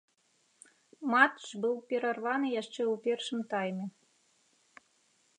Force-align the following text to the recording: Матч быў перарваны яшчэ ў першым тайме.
Матч 1.11 1.41
быў 1.65 1.75
перарваны 1.91 2.47
яшчэ 2.61 2.81
ў 2.85 2.95
першым 3.05 3.39
тайме. 3.53 3.85